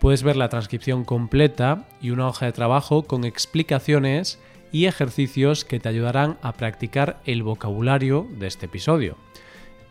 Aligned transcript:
puedes 0.00 0.22
ver 0.22 0.36
la 0.36 0.48
transcripción 0.48 1.04
completa 1.04 1.84
y 2.00 2.10
una 2.10 2.26
hoja 2.26 2.46
de 2.46 2.52
trabajo 2.52 3.02
con 3.04 3.24
explicaciones 3.24 4.40
y 4.72 4.86
ejercicios 4.86 5.64
que 5.64 5.78
te 5.78 5.88
ayudarán 5.88 6.38
a 6.42 6.52
practicar 6.54 7.20
el 7.26 7.42
vocabulario 7.42 8.26
de 8.38 8.46
este 8.46 8.66
episodio. 8.66 9.16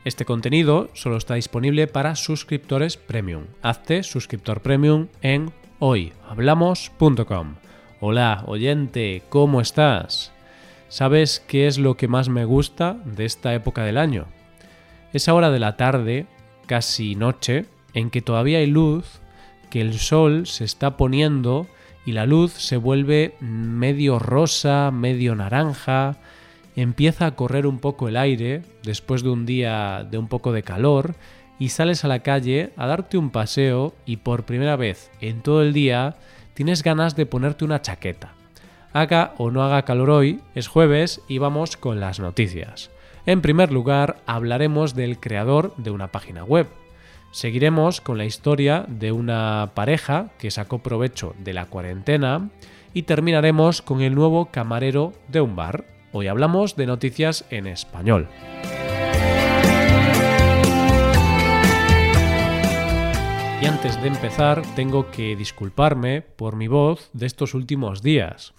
Este 0.06 0.26
contenido 0.26 0.90
solo 0.94 1.18
está 1.18 1.36
disponible 1.36 1.86
para 1.88 2.16
suscriptores 2.16 2.98
premium. 2.98 3.46
Hazte 3.62 4.02
suscriptor 4.04 4.62
premium 4.62 5.08
en 5.22 5.52
hoyhablamos.com. 5.78 7.56
Hola, 8.00 8.44
oyente, 8.48 9.22
¿cómo 9.30 9.62
estás? 9.62 10.32
¿Sabes 10.88 11.44
qué 11.48 11.68
es 11.68 11.78
lo 11.78 11.98
que 11.98 12.08
más 12.08 12.30
me 12.30 12.46
gusta 12.46 12.98
de 13.06 13.26
esta 13.26 13.54
época 13.54 13.84
del 13.84 13.98
año? 13.98 14.26
Esa 15.14 15.36
hora 15.36 15.52
de 15.52 15.60
la 15.60 15.78
tarde, 15.78 16.26
casi 16.66 17.14
noche, 17.14 17.66
en 17.94 18.10
que 18.10 18.22
todavía 18.22 18.60
hay 18.60 18.68
luz 18.68 19.20
que 19.70 19.82
el 19.82 20.00
sol 20.00 20.48
se 20.48 20.64
está 20.64 20.98
poniendo 20.98 21.68
y 22.06 22.14
la 22.14 22.26
luz 22.26 22.54
se 22.54 22.78
vuelve 22.78 23.36
medio 23.40 24.20
rosa, 24.20 24.92
medio 24.92 25.36
naranja, 25.36 26.18
empieza 26.76 27.26
a 27.26 27.36
correr 27.36 27.68
un 27.68 27.80
poco 27.80 28.08
el 28.08 28.18
aire 28.18 28.64
después 28.84 29.22
de 29.22 29.30
un 29.30 29.46
día 29.46 30.08
de 30.10 30.18
un 30.18 30.28
poco 30.28 30.52
de 30.52 30.64
calor 30.64 31.16
y 31.60 31.70
sales 31.70 32.06
a 32.06 32.08
la 32.08 32.20
calle 32.20 32.72
a 32.78 32.88
darte 32.88 33.18
un 33.18 33.30
paseo 33.30 33.94
y 34.06 34.18
por 34.18 34.46
primera 34.46 34.76
vez 34.76 35.12
en 35.20 35.42
todo 35.42 35.62
el 35.62 35.74
día 35.74 36.16
tienes 36.54 36.84
ganas 36.84 37.16
de 37.16 37.26
ponerte 37.26 37.66
una 37.66 37.82
chaqueta. 37.82 38.34
Haga 38.92 39.34
o 39.38 39.52
no 39.52 39.64
haga 39.64 39.84
calor 39.84 40.10
hoy, 40.10 40.40
es 40.56 40.68
jueves 40.68 41.22
y 41.28 41.38
vamos 41.38 41.78
con 41.78 42.00
las 42.00 42.20
noticias. 42.20 42.90
En 43.26 43.42
primer 43.42 43.72
lugar, 43.72 44.18
hablaremos 44.26 44.96
del 44.96 45.20
creador 45.20 45.76
de 45.78 45.92
una 45.92 46.08
página 46.08 46.44
web, 46.44 46.68
Seguiremos 47.32 48.02
con 48.02 48.18
la 48.18 48.26
historia 48.26 48.86
de 48.88 49.12
una 49.12 49.72
pareja 49.76 50.32
que 50.40 50.50
sacó 50.50 50.80
provecho 50.80 51.36
de 51.38 51.54
la 51.54 51.68
cuarentena 51.68 52.50
y 52.94 53.04
terminaremos 53.04 53.84
con 53.84 54.02
el 54.02 54.16
nuevo 54.16 54.48
camarero 54.48 55.14
de 55.28 55.42
un 55.42 55.56
bar. 55.56 55.86
Hoy 56.12 56.28
hablamos 56.28 56.76
de 56.76 56.88
noticias 56.88 57.46
en 57.52 57.68
español. 57.68 58.28
Y 63.62 63.66
antes 63.66 64.02
de 64.02 64.08
empezar, 64.08 64.64
tengo 64.76 65.12
que 65.12 65.36
disculparme 65.36 66.22
por 66.22 66.56
mi 66.56 66.68
voz 66.68 67.12
de 67.14 67.28
estos 67.28 67.54
últimos 67.54 68.02
días. 68.02 68.54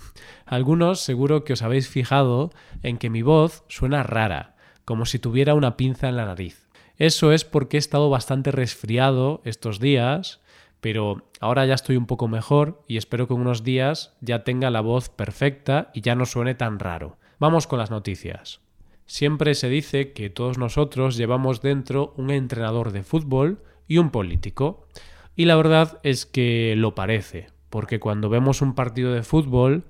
Algunos 0.46 1.00
seguro 1.00 1.42
que 1.42 1.54
os 1.54 1.62
habéis 1.62 1.88
fijado 1.88 2.50
en 2.84 2.98
que 2.98 3.10
mi 3.10 3.22
voz 3.22 3.64
suena 3.66 4.04
rara, 4.04 4.54
como 4.84 5.06
si 5.06 5.18
tuviera 5.18 5.54
una 5.54 5.76
pinza 5.76 6.08
en 6.08 6.16
la 6.16 6.26
nariz. 6.26 6.69
Eso 7.00 7.32
es 7.32 7.46
porque 7.46 7.78
he 7.78 7.80
estado 7.80 8.10
bastante 8.10 8.52
resfriado 8.52 9.40
estos 9.46 9.80
días, 9.80 10.42
pero 10.82 11.24
ahora 11.40 11.64
ya 11.64 11.72
estoy 11.72 11.96
un 11.96 12.04
poco 12.04 12.28
mejor 12.28 12.82
y 12.86 12.98
espero 12.98 13.26
que 13.26 13.32
en 13.32 13.40
unos 13.40 13.64
días 13.64 14.14
ya 14.20 14.44
tenga 14.44 14.68
la 14.68 14.82
voz 14.82 15.08
perfecta 15.08 15.90
y 15.94 16.02
ya 16.02 16.14
no 16.14 16.26
suene 16.26 16.54
tan 16.54 16.78
raro. 16.78 17.16
Vamos 17.38 17.66
con 17.66 17.78
las 17.78 17.90
noticias. 17.90 18.60
Siempre 19.06 19.54
se 19.54 19.70
dice 19.70 20.12
que 20.12 20.28
todos 20.28 20.58
nosotros 20.58 21.16
llevamos 21.16 21.62
dentro 21.62 22.12
un 22.18 22.30
entrenador 22.30 22.92
de 22.92 23.02
fútbol 23.02 23.62
y 23.88 23.96
un 23.96 24.10
político. 24.10 24.86
Y 25.34 25.46
la 25.46 25.56
verdad 25.56 26.00
es 26.02 26.26
que 26.26 26.74
lo 26.76 26.94
parece, 26.94 27.46
porque 27.70 27.98
cuando 27.98 28.28
vemos 28.28 28.60
un 28.60 28.74
partido 28.74 29.14
de 29.14 29.22
fútbol, 29.22 29.84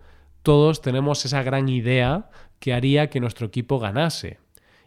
todos 0.44 0.80
tenemos 0.80 1.24
esa 1.24 1.42
gran 1.42 1.68
idea 1.68 2.30
que 2.60 2.72
haría 2.72 3.10
que 3.10 3.18
nuestro 3.18 3.48
equipo 3.48 3.80
ganase 3.80 4.38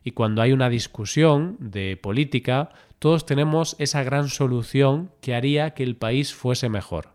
y 0.04 0.12
cuando 0.12 0.42
hay 0.42 0.52
una 0.52 0.70
discusión 0.70 1.58
de 1.60 1.98
política, 1.98 2.70
todos 3.00 3.26
tenemos 3.26 3.76
esa 3.80 4.04
gran 4.04 4.30
solución 4.30 5.12
que 5.22 5.36
haría 5.36 5.74
que 5.74 5.84
el 5.84 5.96
país 5.96 6.34
fuese 6.34 6.70
mejor. 6.70 7.10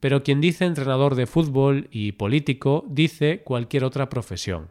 Pero 0.00 0.22
quien 0.22 0.40
dice 0.40 0.66
entrenador 0.66 1.14
de 1.14 1.26
fútbol 1.26 1.88
y 1.90 2.12
político 2.12 2.84
dice 2.88 3.42
cualquier 3.42 3.84
otra 3.84 4.10
profesión. 4.10 4.68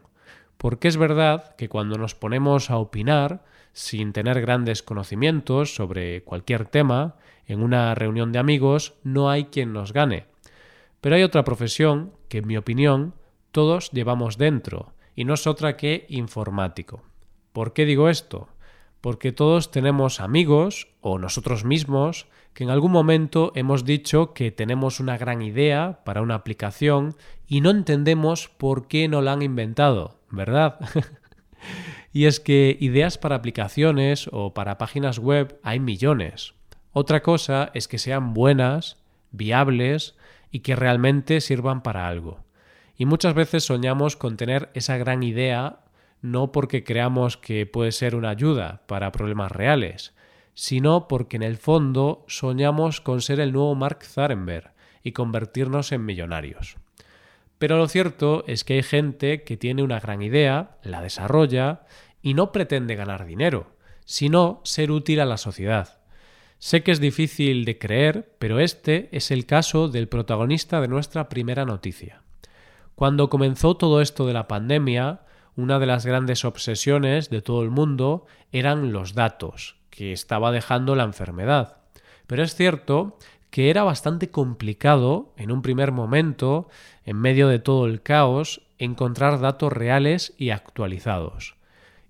Porque 0.56 0.88
es 0.88 0.96
verdad 0.96 1.56
que 1.56 1.68
cuando 1.68 1.98
nos 1.98 2.14
ponemos 2.14 2.70
a 2.70 2.78
opinar, 2.78 3.44
sin 3.72 4.12
tener 4.12 4.40
grandes 4.40 4.84
conocimientos 4.84 5.74
sobre 5.74 6.22
cualquier 6.22 6.66
tema, 6.66 7.16
en 7.46 7.62
una 7.62 7.94
reunión 7.94 8.30
de 8.30 8.38
amigos, 8.38 8.94
no 9.02 9.28
hay 9.28 9.46
quien 9.46 9.72
nos 9.72 9.92
gane. 9.92 10.26
Pero 11.00 11.16
hay 11.16 11.24
otra 11.24 11.44
profesión 11.44 12.12
que, 12.28 12.38
en 12.38 12.46
mi 12.46 12.56
opinión, 12.56 13.14
todos 13.50 13.90
llevamos 13.90 14.38
dentro, 14.38 14.94
y 15.14 15.24
no 15.24 15.34
es 15.34 15.46
otra 15.46 15.76
que 15.76 16.06
informático. 16.08 17.02
¿Por 17.54 17.72
qué 17.72 17.84
digo 17.84 18.08
esto? 18.08 18.48
Porque 19.00 19.30
todos 19.30 19.70
tenemos 19.70 20.18
amigos 20.18 20.88
o 21.00 21.20
nosotros 21.20 21.64
mismos 21.64 22.26
que 22.52 22.64
en 22.64 22.70
algún 22.70 22.90
momento 22.90 23.52
hemos 23.54 23.84
dicho 23.84 24.34
que 24.34 24.50
tenemos 24.50 24.98
una 24.98 25.16
gran 25.18 25.40
idea 25.40 26.00
para 26.04 26.20
una 26.20 26.34
aplicación 26.34 27.14
y 27.46 27.60
no 27.60 27.70
entendemos 27.70 28.48
por 28.48 28.88
qué 28.88 29.06
no 29.06 29.22
la 29.22 29.34
han 29.34 29.42
inventado, 29.42 30.18
¿verdad? 30.30 30.80
y 32.12 32.24
es 32.24 32.40
que 32.40 32.76
ideas 32.80 33.18
para 33.18 33.36
aplicaciones 33.36 34.28
o 34.32 34.52
para 34.52 34.76
páginas 34.76 35.20
web 35.20 35.56
hay 35.62 35.78
millones. 35.78 36.54
Otra 36.90 37.22
cosa 37.22 37.70
es 37.72 37.86
que 37.86 37.98
sean 37.98 38.34
buenas, 38.34 38.96
viables 39.30 40.16
y 40.50 40.60
que 40.60 40.74
realmente 40.74 41.40
sirvan 41.40 41.84
para 41.84 42.08
algo. 42.08 42.40
Y 42.96 43.06
muchas 43.06 43.34
veces 43.34 43.62
soñamos 43.62 44.16
con 44.16 44.36
tener 44.36 44.70
esa 44.74 44.96
gran 44.96 45.22
idea 45.22 45.83
no 46.24 46.52
porque 46.52 46.84
creamos 46.84 47.36
que 47.36 47.66
puede 47.66 47.92
ser 47.92 48.16
una 48.16 48.30
ayuda 48.30 48.80
para 48.86 49.12
problemas 49.12 49.52
reales, 49.52 50.14
sino 50.54 51.06
porque 51.06 51.36
en 51.36 51.42
el 51.42 51.58
fondo 51.58 52.24
soñamos 52.28 53.02
con 53.02 53.20
ser 53.20 53.40
el 53.40 53.52
nuevo 53.52 53.74
Mark 53.74 54.04
Zuckerberg 54.04 54.72
y 55.02 55.12
convertirnos 55.12 55.92
en 55.92 56.06
millonarios. 56.06 56.78
Pero 57.58 57.76
lo 57.76 57.88
cierto 57.88 58.42
es 58.46 58.64
que 58.64 58.72
hay 58.72 58.82
gente 58.82 59.42
que 59.42 59.58
tiene 59.58 59.82
una 59.82 60.00
gran 60.00 60.22
idea, 60.22 60.78
la 60.82 61.02
desarrolla 61.02 61.82
y 62.22 62.32
no 62.32 62.52
pretende 62.52 62.96
ganar 62.96 63.26
dinero, 63.26 63.76
sino 64.06 64.62
ser 64.64 64.92
útil 64.92 65.20
a 65.20 65.26
la 65.26 65.36
sociedad. 65.36 66.00
Sé 66.58 66.82
que 66.82 66.92
es 66.92 67.00
difícil 67.00 67.66
de 67.66 67.78
creer, 67.78 68.34
pero 68.38 68.60
este 68.60 69.10
es 69.12 69.30
el 69.30 69.44
caso 69.44 69.88
del 69.88 70.08
protagonista 70.08 70.80
de 70.80 70.88
nuestra 70.88 71.28
primera 71.28 71.66
noticia. 71.66 72.22
Cuando 72.94 73.28
comenzó 73.28 73.76
todo 73.76 74.00
esto 74.00 74.26
de 74.26 74.32
la 74.32 74.48
pandemia, 74.48 75.20
una 75.56 75.78
de 75.78 75.86
las 75.86 76.04
grandes 76.06 76.44
obsesiones 76.44 77.30
de 77.30 77.42
todo 77.42 77.62
el 77.62 77.70
mundo 77.70 78.26
eran 78.52 78.92
los 78.92 79.14
datos 79.14 79.76
que 79.90 80.12
estaba 80.12 80.50
dejando 80.50 80.96
la 80.96 81.04
enfermedad. 81.04 81.76
Pero 82.26 82.42
es 82.42 82.54
cierto 82.54 83.18
que 83.50 83.70
era 83.70 83.84
bastante 83.84 84.30
complicado 84.30 85.32
en 85.36 85.52
un 85.52 85.62
primer 85.62 85.92
momento, 85.92 86.68
en 87.04 87.16
medio 87.18 87.46
de 87.48 87.60
todo 87.60 87.86
el 87.86 88.02
caos, 88.02 88.62
encontrar 88.78 89.38
datos 89.38 89.72
reales 89.72 90.34
y 90.36 90.50
actualizados. 90.50 91.54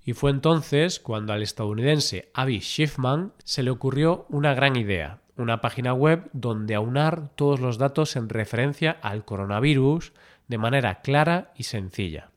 Y 0.07 0.15
fue 0.15 0.31
entonces 0.31 1.01
cuando 1.01 1.33
al 1.33 1.43
estadounidense 1.43 2.31
Avi 2.33 2.61
Schiffman 2.61 3.33
se 3.45 3.63
le 3.63 3.71
ocurrió 3.71 4.27
una 4.29 4.55
gran 4.55 4.77
idea, 4.77 5.19
una 5.37 5.61
página 5.61 5.93
web 5.93 6.31
donde 6.33 6.75
aunar 6.75 7.31
todos 7.35 7.61
los 7.61 7.79
datos 7.79 8.17
en 8.17 8.29
referencia 8.29 8.99
al 9.03 9.25
coronavirus 9.25 10.13
de 10.49 10.59
manera 10.59 11.01
clara 11.01 11.53
y 11.57 11.65
sencilla. 11.65 12.31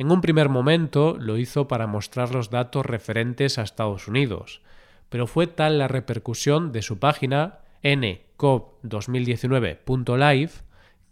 En 0.00 0.10
un 0.10 0.20
primer 0.22 0.48
momento 0.48 1.18
lo 1.20 1.36
hizo 1.36 1.68
para 1.68 1.86
mostrar 1.86 2.34
los 2.34 2.48
datos 2.48 2.86
referentes 2.86 3.58
a 3.58 3.62
Estados 3.62 4.08
Unidos, 4.08 4.62
pero 5.10 5.26
fue 5.26 5.46
tal 5.46 5.76
la 5.76 5.88
repercusión 5.88 6.72
de 6.72 6.80
su 6.80 6.98
página 6.98 7.58
ncov2019.live 7.82 10.52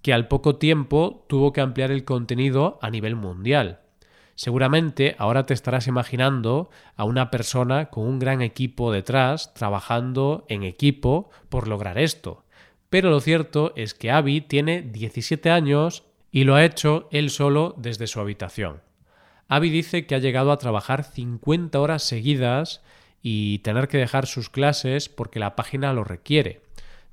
que 0.01 0.15
al 0.15 0.27
poco 0.27 0.57
tiempo 0.57 1.27
tuvo 1.29 1.53
que 1.53 1.61
ampliar 1.61 1.91
el 1.91 2.07
contenido 2.07 2.79
a 2.81 2.89
nivel 2.89 3.15
mundial. 3.15 3.81
Seguramente 4.37 5.17
ahora 5.19 5.45
te 5.45 5.53
estarás 5.53 5.87
imaginando 5.87 6.71
a 6.97 7.05
una 7.05 7.31
persona 7.31 7.91
con 7.91 8.07
un 8.07 8.19
gran 8.19 8.41
equipo 8.41 8.91
detrás, 8.91 9.53
trabajando 9.53 10.47
en 10.49 10.63
equipo 10.63 11.29
por 11.51 11.69
lograr 11.69 11.99
esto. 11.99 12.47
Pero 12.89 13.11
lo 13.11 13.21
cierto 13.21 13.75
es 13.77 13.93
que 13.93 14.11
Avi 14.11 14.41
tiene 14.41 14.81
17 14.81 15.51
años 15.51 16.08
y 16.31 16.45
lo 16.45 16.55
ha 16.55 16.65
hecho 16.65 17.09
él 17.11 17.31
solo 17.31 17.75
desde 17.77 18.07
su 18.07 18.21
habitación. 18.21 18.83
Avi 19.49 19.71
dice 19.71 20.07
que 20.07 20.15
ha 20.15 20.19
llegado 20.19 20.53
a 20.53 20.59
trabajar 20.59 21.05
50 21.05 21.81
horas 21.81 22.03
seguidas 22.03 22.83
y 23.23 23.61
tener 23.61 23.89
que 23.89 23.99
dejar 23.99 24.27
sus 24.27 24.51
clases 24.51 25.09
porque 25.09 25.41
la 25.41 25.57
página 25.57 25.93
lo 25.93 26.05
requiere. 26.05 26.63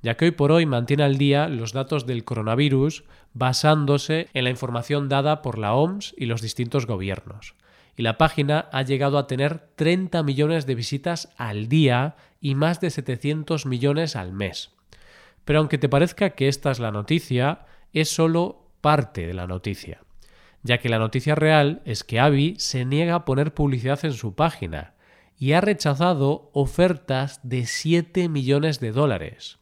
ya 0.02 0.16
que 0.16 0.26
hoy 0.26 0.30
por 0.30 0.52
hoy 0.52 0.66
mantiene 0.66 1.02
al 1.02 1.18
día 1.18 1.48
los 1.48 1.72
datos 1.72 2.06
del 2.06 2.22
coronavirus 2.22 3.04
basándose 3.32 4.28
en 4.34 4.44
la 4.44 4.50
información 4.50 5.08
dada 5.08 5.42
por 5.42 5.58
la 5.58 5.74
OMS 5.74 6.14
y 6.16 6.26
los 6.26 6.42
distintos 6.42 6.86
gobiernos. 6.86 7.54
Y 7.96 8.02
la 8.02 8.18
página 8.18 8.68
ha 8.72 8.82
llegado 8.82 9.18
a 9.18 9.26
tener 9.26 9.58
30 9.74 10.22
millones 10.22 10.66
de 10.66 10.74
visitas 10.74 11.30
al 11.38 11.68
día 11.68 12.14
y 12.40 12.54
más 12.54 12.80
de 12.80 12.90
700 12.90 13.66
millones 13.66 14.14
al 14.14 14.32
mes. 14.32 14.70
Pero 15.44 15.60
aunque 15.60 15.78
te 15.78 15.88
parezca 15.88 16.30
que 16.30 16.46
esta 16.46 16.70
es 16.70 16.78
la 16.78 16.92
noticia, 16.92 17.66
es 17.92 18.10
solo 18.10 18.65
parte 18.86 19.26
de 19.26 19.34
la 19.34 19.48
noticia, 19.48 20.04
ya 20.62 20.78
que 20.78 20.88
la 20.88 21.00
noticia 21.00 21.34
real 21.34 21.82
es 21.84 22.04
que 22.04 22.20
Avi 22.20 22.54
se 22.58 22.84
niega 22.84 23.16
a 23.16 23.24
poner 23.24 23.52
publicidad 23.52 23.98
en 24.04 24.12
su 24.12 24.36
página 24.36 24.94
y 25.36 25.54
ha 25.54 25.60
rechazado 25.60 26.50
ofertas 26.52 27.40
de 27.42 27.66
7 27.66 28.28
millones 28.28 28.78
de 28.78 28.92
dólares. 28.92 29.58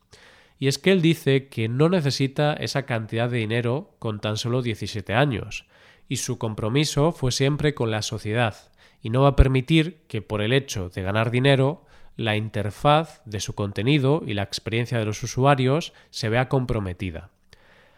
Y 0.58 0.68
es 0.68 0.78
que 0.78 0.92
él 0.92 1.00
dice 1.00 1.48
que 1.48 1.70
no 1.70 1.88
necesita 1.88 2.52
esa 2.52 2.82
cantidad 2.82 3.30
de 3.30 3.38
dinero 3.38 3.94
con 3.98 4.20
tan 4.20 4.36
solo 4.36 4.60
17 4.60 5.14
años, 5.14 5.64
y 6.06 6.16
su 6.16 6.36
compromiso 6.36 7.10
fue 7.10 7.32
siempre 7.32 7.72
con 7.72 7.90
la 7.90 8.02
sociedad, 8.02 8.54
y 9.00 9.08
no 9.08 9.22
va 9.22 9.28
a 9.28 9.36
permitir 9.36 10.02
que 10.06 10.20
por 10.20 10.42
el 10.42 10.52
hecho 10.52 10.90
de 10.90 11.00
ganar 11.00 11.30
dinero 11.30 11.86
la 12.18 12.36
interfaz 12.36 13.22
de 13.24 13.40
su 13.40 13.54
contenido 13.54 14.22
y 14.26 14.34
la 14.34 14.42
experiencia 14.42 14.98
de 14.98 15.06
los 15.06 15.22
usuarios 15.22 15.94
se 16.10 16.28
vea 16.28 16.50
comprometida. 16.50 17.30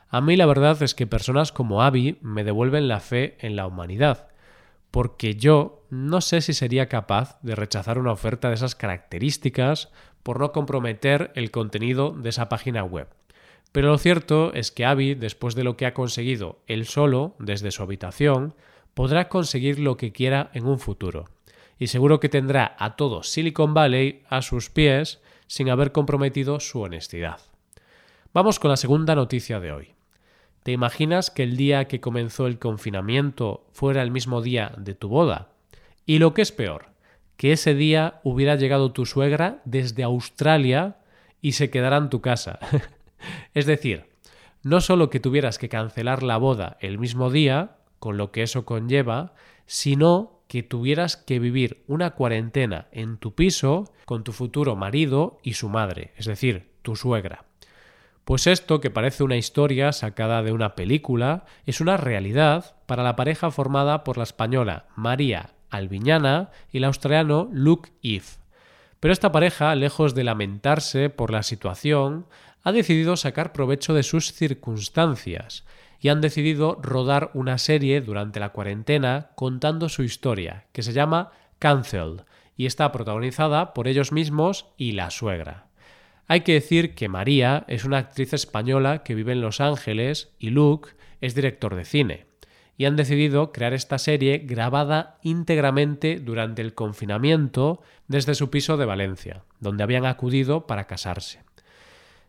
A 0.08 0.20
mí 0.20 0.36
la 0.36 0.46
verdad 0.46 0.80
es 0.82 0.94
que 0.94 1.06
personas 1.06 1.52
como 1.52 1.82
Abby 1.82 2.18
me 2.22 2.44
devuelven 2.44 2.88
la 2.88 3.00
fe 3.00 3.36
en 3.40 3.56
la 3.56 3.66
humanidad, 3.66 4.28
porque 4.90 5.34
yo 5.34 5.84
no 5.90 6.20
sé 6.20 6.40
si 6.40 6.54
sería 6.54 6.88
capaz 6.88 7.38
de 7.42 7.56
rechazar 7.56 7.98
una 7.98 8.12
oferta 8.12 8.48
de 8.48 8.54
esas 8.54 8.74
características 8.74 9.90
por 10.22 10.40
no 10.40 10.52
comprometer 10.52 11.32
el 11.34 11.50
contenido 11.50 12.12
de 12.12 12.28
esa 12.28 12.48
página 12.48 12.84
web. 12.84 13.08
Pero 13.72 13.88
lo 13.88 13.98
cierto 13.98 14.54
es 14.54 14.70
que 14.70 14.84
Abby, 14.84 15.14
después 15.14 15.54
de 15.54 15.64
lo 15.64 15.76
que 15.76 15.86
ha 15.86 15.94
conseguido 15.94 16.60
él 16.66 16.86
solo 16.86 17.34
desde 17.38 17.72
su 17.72 17.82
habitación, 17.82 18.54
podrá 18.94 19.28
conseguir 19.28 19.78
lo 19.78 19.96
que 19.96 20.12
quiera 20.12 20.50
en 20.54 20.66
un 20.66 20.78
futuro 20.78 21.26
y 21.78 21.88
seguro 21.88 22.20
que 22.20 22.28
tendrá 22.28 22.74
a 22.78 22.96
todo 22.96 23.22
Silicon 23.22 23.74
Valley 23.74 24.22
a 24.28 24.40
sus 24.42 24.70
pies 24.70 25.20
sin 25.46 25.68
haber 25.68 25.92
comprometido 25.92 26.60
su 26.60 26.80
honestidad. 26.80 27.40
Vamos 28.32 28.58
con 28.58 28.70
la 28.70 28.76
segunda 28.76 29.14
noticia 29.14 29.60
de 29.60 29.72
hoy. 29.72 29.95
¿Te 30.66 30.72
imaginas 30.72 31.30
que 31.30 31.44
el 31.44 31.56
día 31.56 31.86
que 31.86 32.00
comenzó 32.00 32.48
el 32.48 32.58
confinamiento 32.58 33.68
fuera 33.72 34.02
el 34.02 34.10
mismo 34.10 34.42
día 34.42 34.72
de 34.76 34.96
tu 34.96 35.08
boda? 35.08 35.52
Y 36.06 36.18
lo 36.18 36.34
que 36.34 36.42
es 36.42 36.50
peor, 36.50 36.86
que 37.36 37.52
ese 37.52 37.76
día 37.76 38.20
hubiera 38.24 38.56
llegado 38.56 38.90
tu 38.90 39.06
suegra 39.06 39.62
desde 39.64 40.02
Australia 40.02 40.96
y 41.40 41.52
se 41.52 41.70
quedara 41.70 41.98
en 41.98 42.10
tu 42.10 42.20
casa. 42.20 42.58
es 43.54 43.64
decir, 43.64 44.06
no 44.64 44.80
solo 44.80 45.08
que 45.08 45.20
tuvieras 45.20 45.58
que 45.58 45.68
cancelar 45.68 46.24
la 46.24 46.36
boda 46.36 46.78
el 46.80 46.98
mismo 46.98 47.30
día, 47.30 47.76
con 48.00 48.16
lo 48.16 48.32
que 48.32 48.42
eso 48.42 48.64
conlleva, 48.64 49.34
sino 49.66 50.40
que 50.48 50.64
tuvieras 50.64 51.16
que 51.16 51.38
vivir 51.38 51.84
una 51.86 52.16
cuarentena 52.16 52.88
en 52.90 53.18
tu 53.18 53.36
piso 53.36 53.84
con 54.04 54.24
tu 54.24 54.32
futuro 54.32 54.74
marido 54.74 55.38
y 55.44 55.52
su 55.52 55.68
madre, 55.68 56.12
es 56.16 56.26
decir, 56.26 56.72
tu 56.82 56.96
suegra. 56.96 57.44
Pues 58.26 58.48
esto, 58.48 58.80
que 58.80 58.90
parece 58.90 59.22
una 59.22 59.36
historia 59.36 59.92
sacada 59.92 60.42
de 60.42 60.50
una 60.50 60.74
película, 60.74 61.44
es 61.64 61.80
una 61.80 61.96
realidad 61.96 62.74
para 62.86 63.04
la 63.04 63.14
pareja 63.14 63.52
formada 63.52 64.02
por 64.02 64.18
la 64.18 64.24
española 64.24 64.86
María 64.96 65.50
Albiñana 65.70 66.50
y 66.72 66.78
el 66.78 66.84
australiano 66.86 67.48
Luke 67.52 67.92
Eve. 68.02 68.24
Pero 68.98 69.12
esta 69.12 69.30
pareja, 69.30 69.72
lejos 69.76 70.16
de 70.16 70.24
lamentarse 70.24 71.08
por 71.08 71.30
la 71.30 71.44
situación, 71.44 72.26
ha 72.64 72.72
decidido 72.72 73.16
sacar 73.16 73.52
provecho 73.52 73.94
de 73.94 74.02
sus 74.02 74.32
circunstancias 74.32 75.64
y 76.00 76.08
han 76.08 76.20
decidido 76.20 76.80
rodar 76.82 77.30
una 77.32 77.58
serie 77.58 78.00
durante 78.00 78.40
la 78.40 78.48
cuarentena 78.48 79.30
contando 79.36 79.88
su 79.88 80.02
historia, 80.02 80.66
que 80.72 80.82
se 80.82 80.92
llama 80.92 81.30
Cancelled, 81.60 82.22
y 82.56 82.66
está 82.66 82.90
protagonizada 82.90 83.72
por 83.72 83.86
ellos 83.86 84.10
mismos 84.10 84.66
y 84.76 84.92
la 84.92 85.12
suegra. 85.12 85.65
Hay 86.28 86.40
que 86.40 86.54
decir 86.54 86.94
que 86.94 87.08
María 87.08 87.64
es 87.68 87.84
una 87.84 87.98
actriz 87.98 88.32
española 88.32 89.04
que 89.04 89.14
vive 89.14 89.32
en 89.32 89.40
Los 89.40 89.60
Ángeles 89.60 90.32
y 90.38 90.50
Luke 90.50 90.90
es 91.20 91.34
director 91.34 91.76
de 91.76 91.84
cine. 91.84 92.26
Y 92.76 92.84
han 92.84 92.96
decidido 92.96 93.52
crear 93.52 93.72
esta 93.72 93.98
serie 93.98 94.38
grabada 94.38 95.18
íntegramente 95.22 96.18
durante 96.18 96.62
el 96.62 96.74
confinamiento 96.74 97.80
desde 98.08 98.34
su 98.34 98.50
piso 98.50 98.76
de 98.76 98.84
Valencia, 98.84 99.44
donde 99.60 99.82
habían 99.82 100.04
acudido 100.04 100.66
para 100.66 100.86
casarse. 100.86 101.40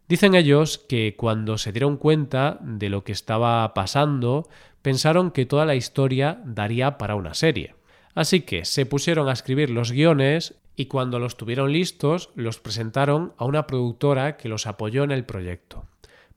Dicen 0.08 0.36
ellos 0.36 0.78
que 0.78 1.16
cuando 1.18 1.58
se 1.58 1.74
dieron 1.74 1.98
cuenta 1.98 2.60
de 2.62 2.90
lo 2.90 3.04
que 3.04 3.12
estaba 3.12 3.74
pasando, 3.74 4.48
pensaron 4.82 5.32
que 5.32 5.46
toda 5.46 5.66
la 5.66 5.76
historia 5.76 6.40
daría 6.46 6.98
para 6.98 7.16
una 7.16 7.34
serie. 7.34 7.76
Así 8.16 8.42
que 8.42 8.64
se 8.64 8.86
pusieron 8.86 9.28
a 9.28 9.34
escribir 9.34 9.70
los 9.70 9.92
guiones 9.92 10.56
y 10.78 10.86
cuando 10.86 11.18
los 11.20 11.36
tuvieron 11.36 11.74
listos 11.74 12.30
los 12.36 12.60
presentaron 12.60 13.34
a 13.38 13.46
una 13.46 13.68
productora 13.68 14.38
que 14.38 14.48
los 14.48 14.68
apoyó 14.68 15.04
en 15.04 15.12
el 15.12 15.26
proyecto. 15.26 15.86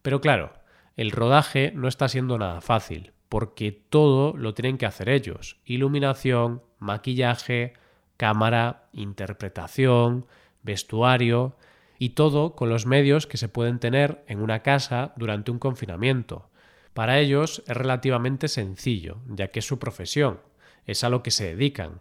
Pero 0.01 0.23
claro, 0.23 0.55
el 0.97 1.13
rodaje 1.13 1.73
no 1.77 1.87
está 1.87 2.09
siendo 2.09 2.39
nada 2.39 2.63
fácil, 2.63 3.13
porque 3.29 3.71
todo 3.71 4.35
lo 4.37 4.55
tienen 4.55 4.79
que 4.79 4.87
hacer 4.87 5.11
ellos. 5.11 5.59
Iluminación, 5.67 6.63
maquillaje, 6.79 7.75
cámara, 8.17 8.89
interpretación, 8.95 10.27
vestuario 10.63 11.57
y 11.99 12.11
todo 12.11 12.57
con 12.57 12.71
los 12.71 12.87
medios 12.87 13.27
que 13.27 13.37
se 13.37 13.51
pueden 13.51 13.79
tener 13.79 14.25
en 14.27 14.41
una 14.41 14.63
casa 14.63 15.13
durante 15.17 15.51
un 15.51 15.59
confinamiento. 15.59 16.49
Para 16.95 17.19
ellos 17.19 17.63
es 17.67 17.77
relativamente 17.77 18.49
sencillo, 18.49 19.19
ya 19.29 19.49
que 19.49 19.59
es 19.59 19.67
su 19.67 19.79
profesión, 19.79 20.41
es 20.87 21.05
a 21.05 21.11
lo 21.11 21.23
que 21.23 21.31
se 21.31 21.45
dedican. 21.45 22.01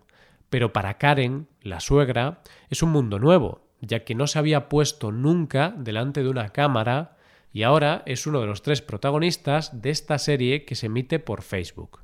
Pero 0.50 0.74
para 0.74 0.98
Karen, 0.98 1.48
la 1.62 1.80
suegra, 1.80 2.42
es 2.70 2.82
un 2.82 2.92
mundo 2.92 3.20
nuevo, 3.20 3.68
ya 3.82 4.04
que 4.04 4.16
no 4.16 4.28
se 4.28 4.40
había 4.40 4.70
puesto 4.70 5.12
nunca 5.12 5.74
delante 5.78 6.24
de 6.24 6.30
una 6.30 6.50
cámara 6.50 7.18
y 7.52 7.64
ahora 7.64 8.04
es 8.06 8.28
uno 8.28 8.42
de 8.42 8.48
los 8.48 8.62
tres 8.62 8.82
protagonistas 8.82 9.82
de 9.82 9.90
esta 9.90 10.18
serie 10.18 10.66
que 10.66 10.76
se 10.76 10.88
emite 10.88 11.20
por 11.20 11.42
Facebook. 11.42 12.02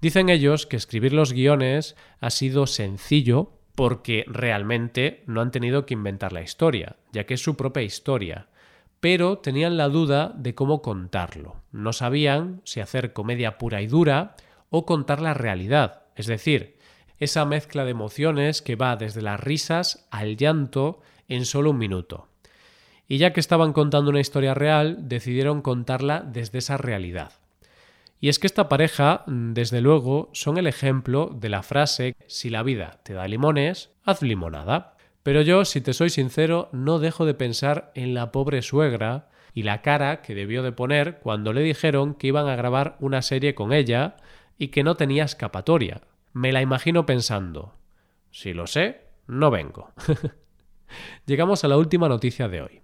Dicen 0.00 0.28
ellos 0.28 0.66
que 0.66 0.76
escribir 0.76 1.12
los 1.12 1.32
guiones 1.32 1.96
ha 2.20 2.30
sido 2.30 2.66
sencillo 2.66 3.52
porque 3.74 4.24
realmente 4.26 5.22
no 5.26 5.40
han 5.40 5.50
tenido 5.50 5.86
que 5.86 5.94
inventar 5.94 6.32
la 6.32 6.42
historia, 6.42 6.96
ya 7.12 7.24
que 7.24 7.34
es 7.34 7.42
su 7.42 7.56
propia 7.56 7.82
historia, 7.82 8.48
pero 9.00 9.38
tenían 9.38 9.76
la 9.76 9.88
duda 9.88 10.32
de 10.34 10.54
cómo 10.54 10.82
contarlo. 10.82 11.56
No 11.72 11.92
sabían 11.92 12.62
si 12.64 12.80
hacer 12.80 13.12
comedia 13.12 13.58
pura 13.58 13.82
y 13.82 13.86
dura 13.86 14.34
o 14.70 14.86
contar 14.86 15.20
la 15.20 15.34
realidad, 15.34 16.04
es 16.16 16.26
decir, 16.26 16.75
esa 17.18 17.44
mezcla 17.44 17.84
de 17.84 17.90
emociones 17.90 18.62
que 18.62 18.76
va 18.76 18.96
desde 18.96 19.22
las 19.22 19.40
risas 19.40 20.06
al 20.10 20.36
llanto 20.36 21.00
en 21.28 21.44
solo 21.44 21.70
un 21.70 21.78
minuto. 21.78 22.28
Y 23.08 23.18
ya 23.18 23.32
que 23.32 23.40
estaban 23.40 23.72
contando 23.72 24.10
una 24.10 24.20
historia 24.20 24.54
real, 24.54 25.08
decidieron 25.08 25.62
contarla 25.62 26.20
desde 26.20 26.58
esa 26.58 26.76
realidad. 26.76 27.32
Y 28.20 28.28
es 28.28 28.38
que 28.38 28.46
esta 28.46 28.68
pareja, 28.68 29.24
mm, 29.26 29.52
desde 29.52 29.80
luego, 29.80 30.30
son 30.32 30.58
el 30.58 30.66
ejemplo 30.66 31.30
de 31.34 31.48
la 31.48 31.62
frase 31.62 32.16
si 32.26 32.50
la 32.50 32.62
vida 32.62 33.00
te 33.02 33.12
da 33.12 33.28
limones, 33.28 33.90
haz 34.04 34.22
limonada. 34.22 34.96
Pero 35.22 35.42
yo, 35.42 35.64
si 35.64 35.80
te 35.80 35.92
soy 35.92 36.10
sincero, 36.10 36.68
no 36.72 36.98
dejo 36.98 37.26
de 37.26 37.34
pensar 37.34 37.90
en 37.94 38.14
la 38.14 38.32
pobre 38.32 38.62
suegra 38.62 39.28
y 39.52 39.62
la 39.62 39.82
cara 39.82 40.22
que 40.22 40.34
debió 40.34 40.62
de 40.62 40.72
poner 40.72 41.18
cuando 41.18 41.52
le 41.52 41.62
dijeron 41.62 42.14
que 42.14 42.28
iban 42.28 42.48
a 42.48 42.56
grabar 42.56 42.96
una 43.00 43.22
serie 43.22 43.54
con 43.54 43.72
ella 43.72 44.16
y 44.58 44.68
que 44.68 44.84
no 44.84 44.96
tenía 44.96 45.24
escapatoria. 45.24 46.00
Me 46.36 46.52
la 46.52 46.60
imagino 46.60 47.06
pensando, 47.06 47.78
si 48.30 48.52
lo 48.52 48.66
sé, 48.66 49.06
no 49.26 49.50
vengo. 49.50 49.94
Llegamos 51.24 51.64
a 51.64 51.68
la 51.68 51.78
última 51.78 52.10
noticia 52.10 52.46
de 52.46 52.60
hoy. 52.60 52.82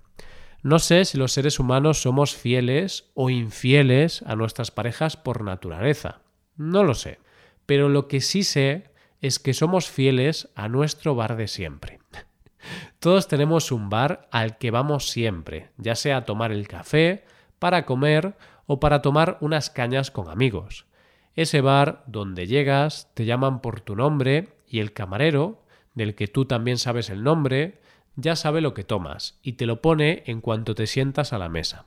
No 0.62 0.78
sé 0.78 1.04
si 1.04 1.18
los 1.18 1.32
seres 1.32 1.60
humanos 1.60 2.00
somos 2.00 2.34
fieles 2.34 3.12
o 3.12 3.28
infieles 3.28 4.22
a 4.22 4.36
nuestras 4.36 4.70
parejas 4.70 5.18
por 5.18 5.42
naturaleza. 5.44 6.22
No 6.56 6.82
lo 6.82 6.94
sé. 6.94 7.18
Pero 7.66 7.90
lo 7.90 8.08
que 8.08 8.22
sí 8.22 8.42
sé 8.42 8.90
es 9.20 9.38
que 9.38 9.52
somos 9.52 9.86
fieles 9.86 10.48
a 10.54 10.68
nuestro 10.68 11.14
bar 11.14 11.36
de 11.36 11.46
siempre. 11.46 12.00
Todos 13.00 13.28
tenemos 13.28 13.70
un 13.70 13.90
bar 13.90 14.30
al 14.32 14.56
que 14.56 14.70
vamos 14.70 15.10
siempre, 15.10 15.72
ya 15.76 15.94
sea 15.94 16.16
a 16.16 16.24
tomar 16.24 16.52
el 16.52 16.66
café, 16.68 17.26
para 17.58 17.84
comer 17.84 18.34
o 18.64 18.80
para 18.80 19.02
tomar 19.02 19.36
unas 19.42 19.68
cañas 19.68 20.10
con 20.10 20.30
amigos. 20.30 20.86
Ese 21.34 21.60
bar 21.60 22.04
donde 22.06 22.46
llegas, 22.46 23.10
te 23.14 23.24
llaman 23.24 23.60
por 23.62 23.80
tu 23.80 23.96
nombre 23.96 24.48
y 24.68 24.80
el 24.80 24.92
camarero, 24.92 25.62
del 25.94 26.14
que 26.14 26.28
tú 26.28 26.44
también 26.44 26.78
sabes 26.78 27.10
el 27.10 27.22
nombre, 27.22 27.80
ya 28.16 28.36
sabe 28.36 28.60
lo 28.60 28.74
que 28.74 28.84
tomas 28.84 29.38
y 29.42 29.52
te 29.52 29.66
lo 29.66 29.80
pone 29.80 30.22
en 30.26 30.40
cuanto 30.40 30.74
te 30.74 30.86
sientas 30.86 31.32
a 31.32 31.38
la 31.38 31.48
mesa. 31.48 31.86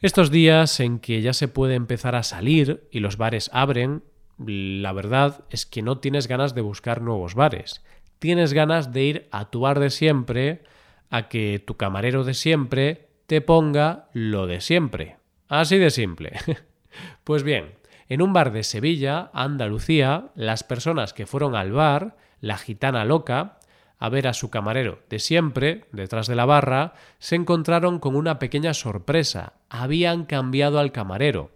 Estos 0.00 0.30
días 0.30 0.80
en 0.80 0.98
que 0.98 1.22
ya 1.22 1.32
se 1.32 1.48
puede 1.48 1.74
empezar 1.74 2.14
a 2.14 2.22
salir 2.22 2.86
y 2.90 3.00
los 3.00 3.16
bares 3.16 3.50
abren, 3.52 4.02
la 4.38 4.92
verdad 4.92 5.44
es 5.50 5.66
que 5.66 5.82
no 5.82 5.98
tienes 5.98 6.26
ganas 6.26 6.54
de 6.54 6.60
buscar 6.60 7.00
nuevos 7.00 7.34
bares. 7.34 7.82
Tienes 8.18 8.52
ganas 8.52 8.92
de 8.92 9.02
ir 9.02 9.28
a 9.30 9.50
tu 9.50 9.60
bar 9.60 9.80
de 9.80 9.90
siempre 9.90 10.62
a 11.10 11.28
que 11.28 11.62
tu 11.64 11.76
camarero 11.76 12.24
de 12.24 12.34
siempre 12.34 13.08
te 13.26 13.40
ponga 13.40 14.08
lo 14.12 14.46
de 14.46 14.60
siempre. 14.60 15.16
Así 15.48 15.78
de 15.78 15.90
simple. 15.90 16.32
pues 17.24 17.42
bien, 17.42 17.72
en 18.08 18.22
un 18.22 18.32
bar 18.32 18.52
de 18.52 18.62
Sevilla, 18.62 19.30
Andalucía, 19.32 20.28
las 20.34 20.64
personas 20.64 21.12
que 21.12 21.26
fueron 21.26 21.54
al 21.56 21.72
bar, 21.72 22.16
la 22.40 22.58
gitana 22.58 23.04
loca, 23.04 23.58
a 23.98 24.08
ver 24.08 24.26
a 24.26 24.34
su 24.34 24.50
camarero 24.50 25.00
de 25.08 25.18
siempre, 25.18 25.86
detrás 25.92 26.26
de 26.26 26.34
la 26.34 26.44
barra, 26.44 26.94
se 27.18 27.36
encontraron 27.36 27.98
con 27.98 28.16
una 28.16 28.38
pequeña 28.38 28.74
sorpresa. 28.74 29.54
Habían 29.70 30.24
cambiado 30.24 30.78
al 30.78 30.92
camarero. 30.92 31.52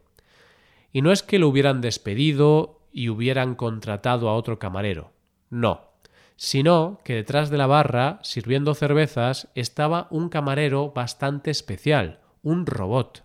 Y 0.93 1.03
no 1.03 1.13
es 1.13 1.23
que 1.23 1.39
lo 1.39 1.49
hubieran 1.49 1.81
despedido 1.81 2.81
y 2.91 3.11
hubieran 3.11 3.55
contratado 3.55 4.29
a 4.29 4.35
otro 4.35 4.59
camarero. 4.59 5.13
No. 5.51 5.89
Sino 6.37 7.01
que 7.05 7.15
detrás 7.15 7.51
de 7.51 7.59
la 7.59 7.67
barra, 7.67 8.21
sirviendo 8.23 8.75
cervezas, 8.75 9.49
estaba 9.55 10.07
un 10.11 10.29
camarero 10.29 10.93
bastante 10.93 11.51
especial, 11.51 12.21
un 12.43 12.65
robot. 12.65 13.25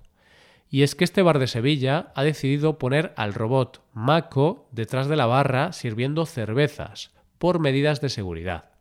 Y 0.74 0.82
es 0.82 0.96
que 0.96 1.04
este 1.04 1.22
bar 1.22 1.38
de 1.38 1.46
Sevilla 1.46 2.12
ha 2.16 2.24
decidido 2.24 2.80
poner 2.80 3.14
al 3.16 3.36
robot 3.36 3.84
Mako 3.94 4.68
detrás 4.72 5.08
de 5.08 5.16
la 5.16 5.28
barra 5.28 5.72
sirviendo 5.72 6.26
cervezas, 6.26 7.12
por 7.38 7.60
medidas 7.60 8.02
de 8.02 8.10
seguridad, 8.10 8.72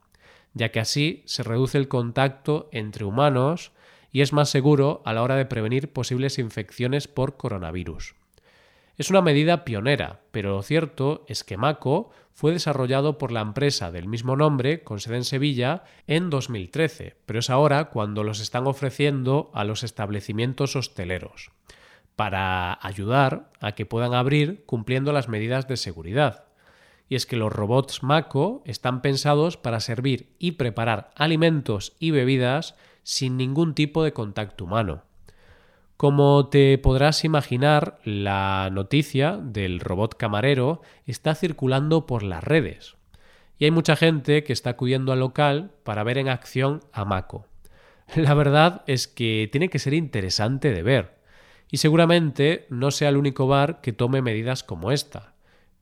ya 0.55 0.71
que 0.71 0.81
así 0.81 1.23
se 1.27 1.43
reduce 1.43 1.77
el 1.77 1.89
contacto 1.89 2.71
entre 2.73 3.05
humanos 3.05 3.73
y 4.11 4.23
es 4.23 4.33
más 4.33 4.49
seguro 4.49 5.03
a 5.05 5.13
la 5.13 5.23
hora 5.23 5.37
de 5.37 5.45
prevenir 5.45 5.93
posibles 5.93 6.39
infecciones 6.39 7.09
por 7.09 7.37
coronavirus. 7.37 8.15
Es 8.97 9.11
una 9.11 9.21
medida 9.21 9.63
pionera, 9.63 10.23
pero 10.31 10.53
lo 10.53 10.63
cierto 10.63 11.27
es 11.29 11.45
que 11.45 11.59
Mako 11.59 12.11
fue 12.33 12.53
desarrollado 12.53 13.19
por 13.19 13.33
la 13.33 13.43
empresa 13.43 13.93
del 13.93 14.09
mismo 14.09 14.35
nombre, 14.35 14.83
con 14.83 14.99
sede 14.99 15.17
en 15.17 15.25
Sevilla, 15.25 15.85
en 16.07 16.31
2013, 16.31 17.17
pero 17.27 17.41
es 17.41 17.51
ahora 17.51 17.91
cuando 17.91 18.25
los 18.25 18.41
están 18.41 18.67
ofreciendo 18.67 19.51
a 19.53 19.65
los 19.65 19.83
establecimientos 19.83 20.75
hosteleros 20.75 21.51
para 22.17 22.79
ayudar 22.83 23.51
a 23.61 23.73
que 23.73 23.87
puedan 23.87 24.15
abrir 24.15 24.65
cumpliendo 24.67 25.13
las 25.13 25.29
medidas 25.29 25.69
de 25.69 25.77
seguridad. 25.77 26.45
Y 27.09 27.15
es 27.15 27.27
que 27.27 27.37
los 27.37 27.53
robots 27.53 28.03
Mako 28.03 28.63
están 28.65 29.03
pensados 29.03 29.57
para 29.57 29.81
servir 29.81 30.35
y 30.39 30.53
preparar 30.53 31.11
alimentos 31.15 31.95
y 31.99 32.11
bebidas 32.11 32.75
sin 33.03 33.37
ningún 33.37 33.75
tipo 33.75 34.05
de 34.05 34.13
contacto 34.13 34.65
humano. 34.65 35.03
Como 35.97 36.49
te 36.49 36.79
podrás 36.79 37.25
imaginar, 37.25 37.99
la 38.05 38.71
noticia 38.73 39.37
del 39.37 39.79
robot 39.79 40.17
camarero 40.17 40.81
está 41.07 41.35
circulando 41.35 42.07
por 42.07 42.23
las 42.23 42.43
redes. 42.43 42.97
Y 43.59 43.67
hay 43.67 43.71
mucha 43.71 43.95
gente 43.95 44.43
que 44.43 44.53
está 44.53 44.71
acudiendo 44.71 45.13
al 45.13 45.21
local 45.21 45.71
para 45.85 46.03
ver 46.03 46.19
en 46.19 46.29
acción 46.29 46.81
a 46.93 47.05
Mako. 47.05 47.47
La 48.17 48.35
verdad 48.35 48.83
es 48.87 49.07
que 49.07 49.49
tiene 49.53 49.69
que 49.69 49.79
ser 49.79 49.95
interesante 49.95 50.73
de 50.73 50.83
ver 50.83 51.22
y 51.73 51.79
seguramente 51.79 52.67
no 52.69 52.91
sea 52.91 53.09
el 53.09 53.17
único 53.17 53.49
bar 53.49 53.81
que 53.81 53.95
tome 53.95 54.21
medidas 54.21 54.63
como 54.63 54.93
esta. 54.93 55.33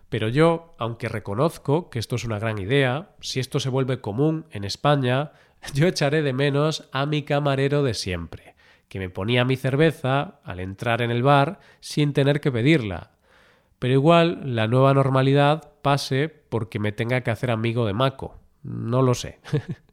Pero 0.08 0.28
yo, 0.28 0.76
aunque 0.78 1.08
reconozco 1.08 1.90
que 1.90 1.98
esto 1.98 2.14
es 2.14 2.24
una 2.24 2.38
gran 2.38 2.58
idea, 2.58 3.10
si 3.20 3.40
esto 3.40 3.58
se 3.58 3.70
vuelve 3.70 4.00
común 4.00 4.46
en 4.52 4.62
España, 4.62 5.32
yo 5.74 5.88
echaré 5.88 6.22
de 6.22 6.32
menos 6.32 6.88
a 6.92 7.06
mi 7.06 7.24
camarero 7.24 7.82
de 7.82 7.94
siempre, 7.94 8.54
que 8.88 9.00
me 9.00 9.10
ponía 9.10 9.44
mi 9.44 9.56
cerveza 9.56 10.38
al 10.44 10.60
entrar 10.60 11.02
en 11.02 11.10
el 11.10 11.24
bar 11.24 11.58
sin 11.80 12.12
tener 12.12 12.40
que 12.40 12.52
pedirla. 12.52 13.10
Pero 13.80 13.94
igual 13.94 14.54
la 14.54 14.68
nueva 14.68 14.94
normalidad 14.94 15.72
pase 15.82 16.28
porque 16.28 16.78
me 16.78 16.92
tenga 16.92 17.22
que 17.22 17.32
hacer 17.32 17.50
amigo 17.50 17.84
de 17.84 17.94
Maco. 17.94 18.38
No 18.62 19.02
lo 19.02 19.14
sé. 19.14 19.40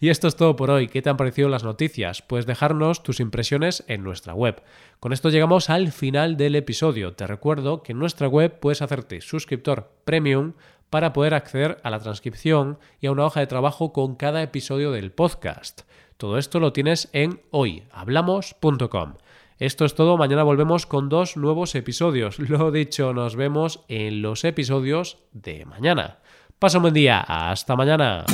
Y 0.00 0.08
esto 0.08 0.28
es 0.28 0.36
todo 0.36 0.56
por 0.56 0.70
hoy. 0.70 0.88
¿Qué 0.88 1.02
te 1.02 1.10
han 1.10 1.16
parecido 1.16 1.48
las 1.48 1.64
noticias? 1.64 2.22
Puedes 2.22 2.46
dejarnos 2.46 3.02
tus 3.02 3.20
impresiones 3.20 3.84
en 3.88 4.02
nuestra 4.02 4.34
web. 4.34 4.62
Con 5.00 5.12
esto 5.12 5.30
llegamos 5.30 5.70
al 5.70 5.92
final 5.92 6.36
del 6.36 6.56
episodio. 6.56 7.14
Te 7.14 7.26
recuerdo 7.26 7.82
que 7.82 7.92
en 7.92 7.98
nuestra 7.98 8.28
web 8.28 8.58
puedes 8.60 8.82
hacerte 8.82 9.20
suscriptor 9.20 9.90
premium 10.04 10.54
para 10.90 11.12
poder 11.12 11.34
acceder 11.34 11.78
a 11.82 11.90
la 11.90 12.00
transcripción 12.00 12.78
y 13.00 13.06
a 13.06 13.12
una 13.12 13.24
hoja 13.24 13.40
de 13.40 13.46
trabajo 13.46 13.92
con 13.92 14.14
cada 14.14 14.42
episodio 14.42 14.92
del 14.92 15.10
podcast. 15.10 15.82
Todo 16.18 16.38
esto 16.38 16.60
lo 16.60 16.72
tienes 16.72 17.08
en 17.12 17.40
hoyhablamos.com. 17.50 19.14
Esto 19.58 19.84
es 19.84 19.94
todo, 19.94 20.16
mañana 20.16 20.42
volvemos 20.42 20.86
con 20.86 21.08
dos 21.08 21.36
nuevos 21.36 21.74
episodios. 21.74 22.38
Lo 22.50 22.70
dicho, 22.70 23.12
nos 23.14 23.36
vemos 23.36 23.84
en 23.88 24.20
los 24.20 24.44
episodios 24.44 25.18
de 25.32 25.64
mañana. 25.64 26.18
Pasa 26.58 26.78
un 26.78 26.82
buen 26.82 26.94
día, 26.94 27.20
hasta 27.20 27.76
mañana. 27.76 28.24